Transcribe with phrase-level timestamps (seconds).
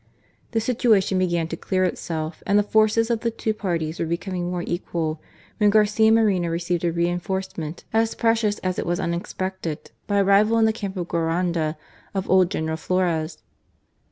[0.53, 4.49] The situation began to clear itself, and the forces of the two parties were becoming
[4.49, 5.21] more equal,
[5.59, 8.69] when Garcia Moreno received a reinforcement as precious 94 GARCIA MORENO.
[8.73, 11.77] as it was unexpected by the arrival in the camp of Guaranda
[12.15, 13.43] of old General Flores.